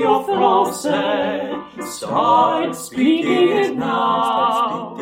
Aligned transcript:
your 0.00 0.24
français. 0.24 1.52
Start 1.82 2.74
speaking 2.74 3.48
it 3.50 3.76
now. 3.76 4.96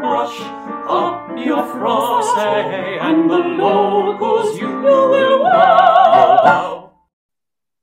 Brush 0.00 0.40
up 0.88 1.38
your 1.38 1.62
français 1.78 2.98
and 3.00 3.30
the 3.30 3.38
locals 3.38 4.58
you 4.58 4.68
will 4.82 5.44
wow. 5.44 6.90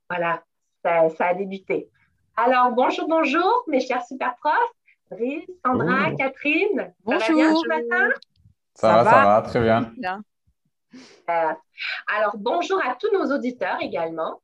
Voilà, 0.09 0.43
ça, 0.83 1.09
ça 1.17 1.27
a 1.27 1.33
débuté. 1.33 1.89
Alors, 2.35 2.71
bonjour, 2.71 3.07
bonjour, 3.07 3.63
mes 3.67 3.79
chers 3.79 4.05
super 4.05 4.35
profs. 4.37 4.53
Brice, 5.09 5.49
Sandra, 5.65 6.11
Catherine. 6.17 6.93
Bonjour. 7.05 7.21
Ça 7.21 7.33
va 7.33 7.35
bien 7.35 7.55
ce 7.55 7.67
matin? 7.67 8.09
Ça, 8.73 9.03
va, 9.03 9.11
ça 9.11 9.25
va, 9.25 9.41
très 9.41 9.61
bien. 9.61 9.91
Euh, 11.29 11.53
alors, 12.15 12.37
bonjour 12.37 12.79
à 12.85 12.95
tous 12.95 13.11
nos 13.13 13.33
auditeurs 13.33 13.77
également. 13.81 14.41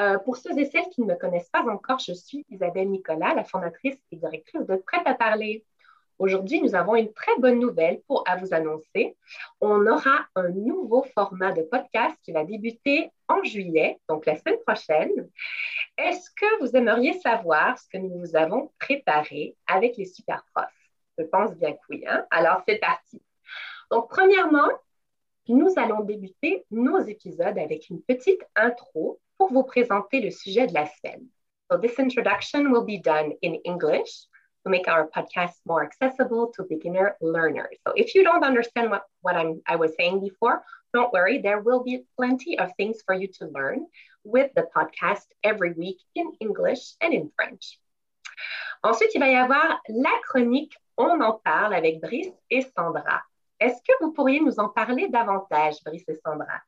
Euh, 0.00 0.18
pour 0.18 0.36
ceux 0.36 0.58
et 0.58 0.64
celles 0.66 0.88
qui 0.90 1.02
ne 1.02 1.06
me 1.06 1.14
connaissent 1.14 1.50
pas 1.50 1.62
encore, 1.62 1.98
je 1.98 2.12
suis 2.12 2.44
Isabelle 2.50 2.90
Nicolas, 2.90 3.34
la 3.34 3.44
fondatrice 3.44 3.96
et 4.12 4.16
directrice 4.16 4.66
de 4.66 4.76
Prête 4.76 5.06
à 5.06 5.14
parler. 5.14 5.64
Aujourd'hui, 6.18 6.62
nous 6.62 6.74
avons 6.74 6.96
une 6.96 7.12
très 7.12 7.36
bonne 7.38 7.58
nouvelle 7.58 8.00
pour 8.06 8.24
à 8.26 8.36
vous 8.36 8.54
annoncer. 8.54 9.16
On 9.60 9.86
aura 9.86 10.26
un 10.34 10.48
nouveau 10.48 11.02
format 11.14 11.52
de 11.52 11.62
podcast 11.62 12.16
qui 12.22 12.32
va 12.32 12.42
débuter 12.44 13.10
en 13.28 13.42
juillet, 13.42 14.00
donc 14.08 14.24
la 14.24 14.36
semaine 14.36 14.58
prochaine. 14.66 15.28
Est-ce 15.98 16.30
que 16.30 16.60
vous 16.60 16.74
aimeriez 16.74 17.12
savoir 17.20 17.78
ce 17.78 17.86
que 17.88 17.98
nous 17.98 18.18
vous 18.18 18.34
avons 18.34 18.72
préparé 18.78 19.56
avec 19.66 19.98
les 19.98 20.06
super 20.06 20.42
profs? 20.54 20.70
Je 21.18 21.24
pense 21.24 21.54
bien 21.54 21.72
que 21.72 21.80
oui. 21.90 22.04
Hein? 22.08 22.24
Alors, 22.30 22.62
c'est 22.66 22.78
parti. 22.78 23.22
Donc, 23.90 24.08
premièrement, 24.08 24.68
nous 25.54 25.72
allons 25.76 26.02
débuter 26.04 26.64
nos 26.70 26.98
épisodes 27.00 27.58
avec 27.58 27.88
une 27.90 28.02
petite 28.02 28.42
intro 28.56 29.20
pour 29.38 29.52
vous 29.52 29.62
présenter 29.62 30.20
le 30.20 30.30
sujet 30.30 30.66
de 30.66 30.74
la 30.74 30.86
semaine. 30.86 31.26
So, 31.70 31.78
this 31.78 31.98
introduction 31.98 32.70
will 32.70 32.84
be 32.84 33.00
done 33.02 33.32
in 33.42 33.54
English 33.64 34.26
to 34.64 34.70
make 34.70 34.88
our 34.88 35.08
podcast 35.08 35.54
more 35.64 35.84
accessible 35.84 36.52
to 36.56 36.64
beginner 36.68 37.16
learners. 37.20 37.76
So 37.86 37.92
if 37.96 38.14
you 38.14 38.24
don't 38.24 38.44
understand 38.44 38.90
what, 38.90 39.04
what 39.20 39.36
I'm, 39.36 39.62
I 39.66 39.76
was 39.76 39.94
saying 39.96 40.20
before, 40.20 40.62
don't 40.92 41.12
worry, 41.12 41.38
there 41.38 41.60
will 41.60 41.84
be 41.84 42.04
plenty 42.16 42.58
of 42.58 42.70
things 42.76 42.98
for 43.06 43.14
you 43.14 43.28
to 43.38 43.46
learn 43.46 43.86
with 44.24 44.50
the 44.56 44.66
podcast 44.74 45.26
every 45.44 45.72
week 45.72 45.98
in 46.16 46.32
English 46.40 46.94
and 47.00 47.14
in 47.14 47.30
French. 47.36 47.78
Ensuite, 48.82 49.14
il 49.14 49.20
va 49.20 49.28
y 49.28 49.34
avoir 49.34 49.80
la 49.88 50.20
chronique 50.22 50.74
On 50.98 51.20
en 51.20 51.40
parle 51.44 51.74
avec 51.74 52.00
Brice 52.00 52.32
et 52.50 52.62
Sandra. 52.74 53.22
Est-ce 53.58 53.76
que 53.76 54.04
vous 54.04 54.12
pourriez 54.12 54.40
nous 54.40 54.58
en 54.58 54.68
parler 54.68 55.08
davantage, 55.08 55.76
Brice 55.84 56.04
et 56.08 56.18
Sandra? 56.24 56.60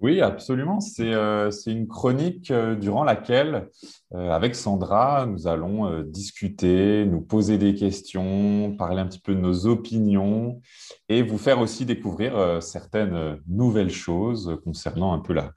Oui, 0.00 0.22
absolument. 0.22 0.80
C'est 0.80 1.12
euh, 1.12 1.50
une 1.66 1.86
chronique 1.86 2.50
euh, 2.50 2.74
durant 2.74 3.04
laquelle, 3.04 3.68
euh, 4.14 4.30
avec 4.30 4.54
Sandra, 4.54 5.26
nous 5.26 5.46
allons 5.46 5.88
euh, 5.88 6.02
discuter, 6.04 7.04
nous 7.04 7.20
poser 7.20 7.58
des 7.58 7.74
questions, 7.74 8.74
parler 8.78 9.00
un 9.00 9.06
petit 9.06 9.20
peu 9.20 9.34
de 9.34 9.40
nos 9.40 9.66
opinions 9.66 10.62
et 11.10 11.22
vous 11.22 11.36
faire 11.36 11.60
aussi 11.60 11.84
découvrir 11.84 12.62
certaines 12.62 13.40
nouvelles 13.46 13.90
choses 13.90 14.58
concernant 14.64 15.12
un 15.12 15.18
peu 15.18 15.34
la, 15.34 15.52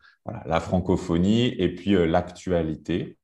la 0.45 0.59
francophonie 0.59 1.45
et 1.57 1.73
puis 1.73 1.95
l'actualité 2.05 3.17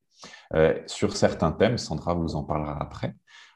sur 0.86 1.16
certains 1.16 1.52
thèmes. 1.52 1.78
Sandra 1.78 2.14
vous 2.14 2.36
en 2.36 2.44
parlera 2.44 2.82
après. 2.82 3.16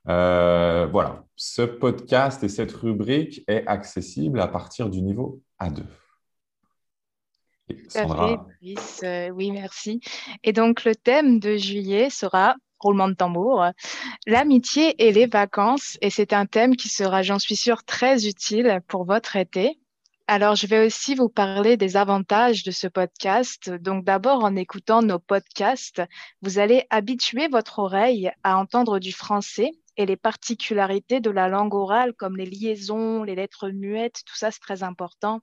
Euh, 0.10 0.88
voilà, 0.92 1.24
ce 1.36 1.62
podcast 1.62 2.44
et 2.44 2.50
cette 2.50 2.74
rubrique 2.74 3.44
est 3.48 3.66
accessible 3.68 4.40
à 4.42 4.48
partir 4.48 4.90
du 4.90 5.02
niveau 5.02 5.42
A2. 5.62 5.84
Et 7.70 7.78
Sandra. 7.88 8.46
Euh, 9.04 9.30
oui, 9.30 9.52
merci. 9.52 10.02
Et 10.44 10.52
donc, 10.52 10.84
le 10.84 10.96
thème 10.96 11.40
de 11.40 11.56
juillet 11.56 12.10
sera, 12.10 12.56
roulement 12.80 13.08
de 13.08 13.14
tambour, 13.14 13.66
l'amitié 14.28 15.02
et 15.08 15.14
les 15.14 15.28
vacances. 15.28 15.98
Et 16.02 16.10
c'est 16.10 16.34
un 16.34 16.46
thème 16.46 16.76
qui 16.76 16.90
sera, 16.90 17.22
j'en 17.22 17.40
suis 17.40 17.56
sûre, 17.56 17.86
très 17.86 18.28
utile 18.28 18.82
pour 18.88 19.06
votre 19.06 19.38
été. 19.38 19.80
Alors, 20.28 20.56
je 20.56 20.68
vais 20.68 20.86
aussi 20.86 21.16
vous 21.16 21.30
parler 21.30 21.78
des 21.78 21.96
avantages 21.96 22.64
de 22.64 22.72
ce 22.72 22.88
podcast. 22.88 23.70
Donc, 23.70 24.04
d'abord, 24.04 24.44
en 24.44 24.56
écoutant 24.58 25.02
nos 25.02 25.20
podcasts, 25.20 26.02
vous 26.42 26.60
allez 26.60 26.86
habituer 26.90 27.48
votre 27.48 27.80
oreille 27.80 28.32
à 28.44 28.58
entendre 28.58 29.00
du 29.00 29.14
français 29.14 29.72
et 29.98 30.06
les 30.06 30.18
particularités 30.18 31.20
de 31.20 31.30
la 31.30 31.48
langue 31.48 31.74
orale, 31.74 32.14
comme 32.14 32.38
les 32.38 32.46
liaisons, 32.46 33.24
les 33.24 33.36
lettres 33.36 33.70
muettes, 33.70 34.22
tout 34.26 34.36
ça, 34.36 34.52
c'est 34.52 34.60
très 34.60 34.84
important. 34.84 35.42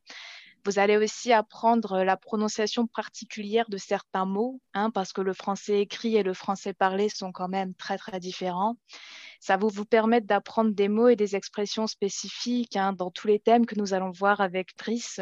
Vous 0.66 0.78
allez 0.78 0.99
aussi 0.99 1.33
apprendre 1.33 2.03
la 2.05 2.19
prononciation 2.19 2.87
particulière 2.87 3.71
de 3.71 3.78
certains 3.78 4.27
mots, 4.27 4.61
hein, 4.75 4.91
parce 4.91 5.15
que 5.15 5.22
le 5.22 5.33
français 5.33 5.81
écrit 5.81 6.16
et 6.16 6.22
le 6.22 6.34
français 6.34 6.75
parlé 6.75 7.09
sont 7.09 7.33
quand 7.33 7.49
même 7.49 7.75
très, 7.75 7.97
très 7.97 8.21
différents. 8.21 8.77
Ça 9.41 9.56
va 9.56 9.69
vous 9.69 9.87
permettre 9.87 10.27
d'apprendre 10.27 10.72
des 10.72 10.88
mots 10.88 11.09
et 11.09 11.17
des 11.17 11.34
expressions 11.34 11.87
spécifiques 11.87 12.77
hein, 12.77 12.93
dans 12.93 13.11
tous 13.11 13.27
les 13.27 13.41
thèmes 13.41 13.65
que 13.65 13.75
nous 13.75 13.94
allons 13.94 14.11
voir 14.11 14.43
avec 14.43 14.77
Brice. 14.77 15.21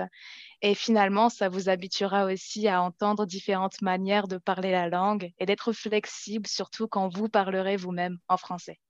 Et 0.61 0.75
finalement, 0.75 1.29
ça 1.29 1.49
vous 1.49 1.69
habituera 1.69 2.25
aussi 2.25 2.67
à 2.67 2.83
entendre 2.83 3.25
différentes 3.25 3.81
manières 3.81 4.27
de 4.27 4.39
parler 4.39 4.73
la 4.73 4.89
langue 4.89 5.31
et 5.39 5.47
d'être 5.47 5.73
flexible, 5.73 6.49
surtout 6.49 6.89
quand 6.89 7.09
vous 7.15 7.29
parlerez 7.29 7.77
vous-même 7.77 8.19
en 8.27 8.39
français. 8.39 8.81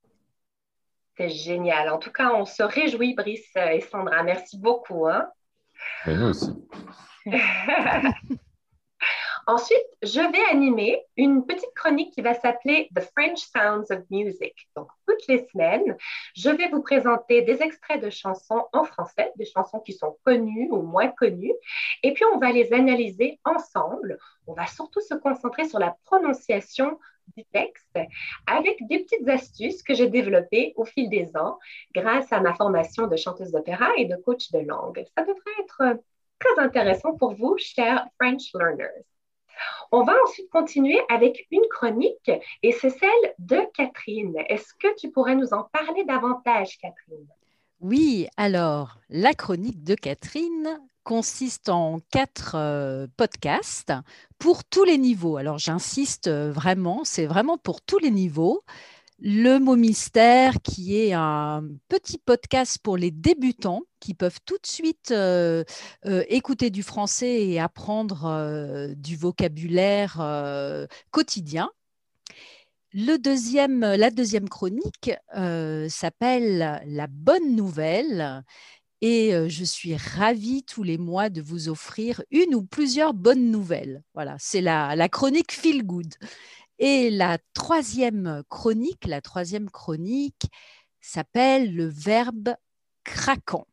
C'est 1.19 1.31
génial. 1.31 1.91
En 1.91 1.99
tout 1.99 2.13
cas, 2.13 2.33
on 2.33 2.45
se 2.45 2.63
réjouit, 2.63 3.15
Brice 3.15 3.51
et 3.57 3.81
Sandra. 3.81 4.23
Merci 4.23 4.57
beaucoup. 4.57 5.09
Hein? 5.09 5.27
et 6.07 6.15
nous 6.15 6.29
aussi. 6.29 6.53
Ensuite, 9.49 9.87
je 10.03 10.21
vais 10.21 10.45
animer 10.53 11.07
une 11.17 11.47
petite 11.47 11.73
chronique 11.75 12.13
qui 12.13 12.21
va 12.21 12.35
s'appeler 12.35 12.91
The 12.95 13.01
French 13.01 13.39
Sounds 13.39 13.91
of 13.91 14.03
Music. 14.11 14.69
Donc, 14.77 14.89
toutes 15.07 15.27
les 15.27 15.49
semaines, 15.49 15.97
je 16.37 16.51
vais 16.51 16.69
vous 16.69 16.83
présenter 16.83 17.41
des 17.41 17.63
extraits 17.63 18.05
de 18.05 18.11
chansons 18.11 18.67
en 18.75 18.85
français, 18.85 19.33
des 19.37 19.47
chansons 19.47 19.81
qui 19.81 19.95
sont 19.95 20.19
connues 20.23 20.69
ou 20.71 20.83
moins 20.83 21.09
connues, 21.09 21.55
et 22.03 22.13
puis 22.13 22.27
on 22.35 22.39
va 22.39 22.53
les 22.53 22.75
analyser 22.75 23.41
ensemble. 23.43 24.19
On 24.47 24.53
va 24.53 24.67
surtout 24.67 25.01
se 25.01 25.15
concentrer 25.15 25.67
sur 25.67 25.79
la 25.79 25.97
prononciation 26.05 26.99
du 27.35 27.43
texte 27.47 27.99
avec 28.47 28.77
des 28.87 28.99
petites 28.99 29.27
astuces 29.31 29.83
que 29.83 29.95
j'ai 29.95 30.09
développées 30.09 30.75
au 30.77 30.85
fil 30.85 31.09
des 31.09 31.35
ans 31.39 31.59
grâce 31.95 32.31
à 32.35 32.41
ma 32.43 32.53
formation 32.53 33.07
de 33.07 33.17
chanteuse 33.17 33.53
d'opéra 33.53 33.89
et 33.97 34.05
de 34.05 34.17
coach 34.17 34.51
de 34.51 34.59
langue. 34.59 35.07
Ça 35.17 35.25
devrait 35.25 35.63
être 35.63 36.03
très 36.39 36.63
intéressant 36.63 37.17
pour 37.17 37.35
vous, 37.35 37.57
chers 37.57 38.07
French 38.19 38.51
learners. 38.53 39.07
On 39.91 40.03
va 40.03 40.15
ensuite 40.27 40.51
continuer 40.51 41.01
avec 41.09 41.47
une 41.51 41.67
chronique 41.71 42.31
et 42.63 42.73
c'est 42.73 42.91
celle 42.91 43.35
de 43.39 43.61
Catherine. 43.75 44.37
Est-ce 44.49 44.75
que 44.75 44.95
tu 44.97 45.11
pourrais 45.11 45.35
nous 45.35 45.55
en 45.55 45.65
parler 45.65 46.05
davantage, 46.05 46.79
Catherine? 46.81 47.27
Oui, 47.81 48.27
alors 48.37 48.99
la 49.09 49.35
chronique 49.35 49.85
de 49.85 49.95
Catherine 49.95 50.81
consiste 51.05 51.71
en 51.71 52.01
quatre 52.11 52.55
euh, 52.55 53.07
podcasts 53.17 53.95
pour 54.39 54.65
tous 54.65 54.85
les 54.85 54.99
niveaux. 54.99 55.39
Alors 55.39 55.59
j'insiste 55.59 56.27
euh, 56.27 56.53
vraiment, 56.53 57.05
c'est 57.05 57.27
vraiment 57.27 57.57
pour 57.57 57.81
tous 57.81 57.99
les 57.99 58.11
niveaux. 58.11 58.63
Le 59.21 59.59
mot 59.59 59.75
mystère, 59.75 60.55
qui 60.63 60.97
est 60.97 61.13
un 61.13 61.65
petit 61.89 62.19
podcast 62.19 62.79
pour 62.81 62.97
les 62.97 63.11
débutants 63.11 63.83
qui 63.99 64.15
peuvent 64.15 64.39
tout 64.45 64.59
de 64.63 64.67
suite 64.67 65.11
euh, 65.11 65.65
euh, 66.07 66.23
écouter 66.29 66.71
du 66.71 66.85
français 66.85 67.45
et 67.45 67.59
apprendre 67.59 68.27
euh, 68.27 68.95
du 68.95 69.17
vocabulaire 69.17 70.19
quotidien. 71.11 71.69
Le 72.93 73.17
deuxième, 73.17 73.81
la 73.81 74.11
deuxième 74.11 74.49
chronique 74.49 75.11
s'appelle 75.89 76.81
La 76.87 77.07
bonne 77.09 77.57
nouvelle 77.57 78.45
et 79.01 79.33
je 79.49 79.65
suis 79.65 79.95
ravie 79.95 80.63
tous 80.63 80.85
les 80.85 80.97
mois 80.97 81.29
de 81.29 81.43
vous 81.43 81.69
offrir 81.69 82.23
une 82.31 82.55
ou 82.55 82.63
plusieurs 82.63 83.15
bonnes 83.15 83.51
nouvelles. 83.51 84.03
Voilà, 84.15 84.37
c'est 84.39 84.63
la, 84.63 84.97
la 84.97 85.09
chronique 85.09 85.53
Feel 85.53 85.85
Good. 85.85 86.15
Et 86.79 87.11
la 87.11 87.39
troisième 87.55 88.43
chronique, 88.49 89.07
la 89.07 89.21
troisième 89.21 89.71
chronique 89.71 90.49
s'appelle 91.01 91.75
le 91.75 91.87
verbe 91.87 92.55
craquant. 93.05 93.67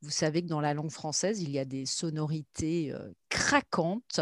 Vous 0.00 0.10
savez 0.10 0.42
que 0.42 0.48
dans 0.48 0.60
la 0.60 0.74
langue 0.74 0.90
française, 0.90 1.40
il 1.42 1.50
y 1.50 1.58
a 1.60 1.64
des 1.64 1.86
sonorités 1.86 2.92
euh, 2.92 3.12
craquantes. 3.28 4.20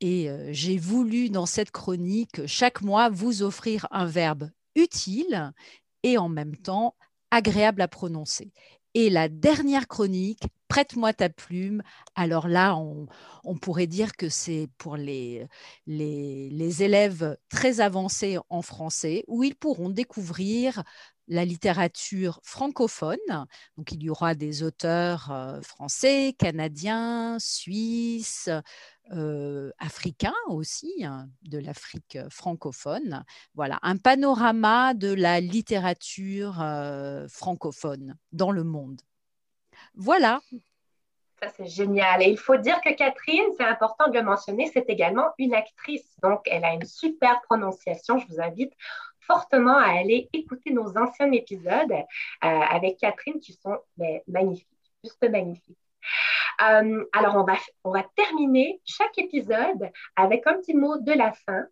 Et 0.00 0.28
euh, 0.28 0.48
j'ai 0.52 0.78
voulu, 0.78 1.30
dans 1.30 1.46
cette 1.46 1.70
chronique, 1.70 2.46
chaque 2.46 2.82
mois, 2.82 3.08
vous 3.08 3.42
offrir 3.42 3.86
un 3.92 4.06
verbe 4.06 4.50
utile 4.74 5.52
et 6.02 6.18
en 6.18 6.28
même 6.28 6.56
temps 6.56 6.96
agréable 7.30 7.82
à 7.82 7.88
prononcer. 7.88 8.52
Et 8.94 9.10
la 9.10 9.28
dernière 9.28 9.86
chronique, 9.86 10.42
Prête-moi 10.70 11.12
ta 11.12 11.28
plume. 11.28 11.82
Alors 12.14 12.46
là, 12.46 12.76
on, 12.76 13.56
pourrait 13.56 13.88
dire 13.88 14.12
que 14.16 14.28
c'est 14.28 14.68
pour 14.78 14.96
les, 14.96 15.48
les, 15.88 16.48
les 16.48 16.82
élèves 16.84 17.36
très 17.48 17.80
avancés 17.80 18.38
en 18.50 18.62
français, 18.62 19.24
où 19.26 19.42
ils 19.42 19.56
pourront 19.56 19.90
découvrir 19.90 20.84
la 21.26 21.44
littérature 21.44 22.38
francophone. 22.44 23.18
Donc, 23.76 23.90
il 23.90 24.00
y 24.04 24.10
aura 24.10 24.36
des 24.36 24.62
auteurs 24.62 25.32
euh, 25.32 25.60
français, 25.60 26.36
canadiens, 26.38 27.36
suisses, 27.40 28.48
euh, 29.10 29.72
africains 29.78 30.32
aussi, 30.46 31.04
hein, 31.04 31.28
de 31.42 31.58
l'Afrique 31.58 32.16
francophone. 32.30 33.24
Voilà, 33.54 33.80
un 33.82 33.96
panorama 33.96 34.94
de 34.94 35.12
la 35.12 35.40
littérature 35.40 36.60
euh, 36.60 37.26
francophone 37.26 38.14
dans 38.30 38.52
le 38.52 38.62
monde. 38.62 39.00
Voilà. 39.94 40.40
Ça, 41.42 41.48
c'est 41.56 41.66
génial. 41.66 42.22
Et 42.22 42.28
il 42.28 42.38
faut 42.38 42.56
dire 42.56 42.80
que 42.82 42.92
Catherine, 42.92 43.50
c'est 43.56 43.64
important 43.64 44.08
de 44.08 44.14
le 44.14 44.22
mentionner, 44.22 44.70
c'est 44.72 44.88
également 44.88 45.28
une 45.38 45.54
actrice. 45.54 46.14
Donc, 46.22 46.42
elle 46.46 46.64
a 46.64 46.74
une 46.74 46.84
super 46.84 47.40
prononciation. 47.42 48.18
Je 48.18 48.26
vous 48.26 48.40
invite 48.40 48.72
fortement 49.20 49.76
à 49.76 49.98
aller 49.98 50.28
écouter 50.32 50.70
nos 50.72 50.98
anciens 50.98 51.32
épisodes 51.32 51.92
euh, 51.92 52.06
avec 52.42 52.98
Catherine 52.98 53.40
qui 53.40 53.54
sont 53.54 53.78
ben, 53.96 54.20
magnifiques, 54.28 54.68
juste 55.02 55.22
magnifiques. 55.30 55.78
Euh, 56.62 57.04
alors, 57.12 57.36
on 57.36 57.44
va, 57.44 57.54
on 57.84 57.90
va 57.90 58.04
terminer 58.16 58.80
chaque 58.84 59.16
épisode 59.18 59.90
avec 60.16 60.46
un 60.46 60.54
petit 60.54 60.74
mot 60.74 60.98
de 60.98 61.12
la 61.12 61.32
fin. 61.32 61.64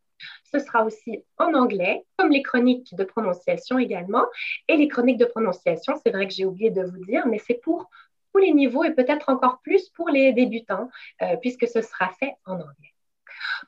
Ce 0.45 0.59
sera 0.59 0.85
aussi 0.85 1.25
en 1.39 1.55
anglais, 1.55 2.05
comme 2.17 2.31
les 2.31 2.43
chroniques 2.43 2.95
de 2.95 3.05
prononciation 3.05 3.79
également. 3.79 4.27
Et 4.69 4.77
les 4.77 4.89
chroniques 4.89 5.19
de 5.19 5.25
prononciation, 5.25 5.95
c'est 6.03 6.11
vrai 6.11 6.27
que 6.27 6.35
j'ai 6.35 6.45
oublié 6.45 6.71
de 6.71 6.83
vous 6.83 7.05
dire, 7.05 7.27
mais 7.27 7.39
c'est 7.39 7.61
pour 7.63 7.91
tous 8.33 8.39
les 8.41 8.53
niveaux 8.53 8.85
et 8.85 8.95
peut-être 8.95 9.29
encore 9.29 9.61
plus 9.63 9.89
pour 9.91 10.09
les 10.09 10.33
débutants, 10.33 10.91
euh, 11.23 11.37
puisque 11.41 11.67
ce 11.67 11.83
sera 11.83 12.11
fait 12.21 12.35
en 12.45 12.55
anglais. 12.55 12.95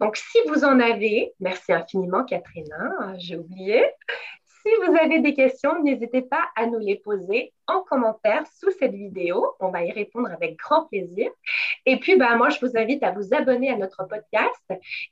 Donc, 0.00 0.16
si 0.16 0.38
vous 0.48 0.64
en 0.64 0.80
avez, 0.80 1.32
merci 1.40 1.72
infiniment 1.72 2.24
Catherine, 2.24 2.72
hein, 2.78 3.14
j'ai 3.18 3.36
oublié. 3.36 3.84
Si 4.62 4.68
vous 4.84 4.94
avez 4.94 5.20
des 5.20 5.32
questions, 5.32 5.82
n'hésitez 5.82 6.20
pas 6.20 6.48
à 6.54 6.66
nous 6.66 6.78
les 6.78 6.96
poser 6.96 7.54
en 7.66 7.80
commentaire 7.80 8.44
sous 8.58 8.70
cette 8.72 8.92
vidéo. 8.92 9.54
On 9.58 9.70
va 9.70 9.84
y 9.84 9.90
répondre 9.90 10.30
avec 10.30 10.58
grand 10.58 10.84
plaisir. 10.86 11.30
Et 11.86 11.98
puis, 11.98 12.16
ben, 12.16 12.36
moi, 12.36 12.50
je 12.50 12.60
vous 12.64 12.76
invite 12.76 13.02
à 13.02 13.10
vous 13.12 13.34
abonner 13.34 13.70
à 13.70 13.76
notre 13.76 14.06
podcast 14.06 14.62